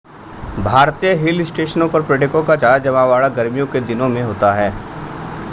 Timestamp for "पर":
1.89-2.01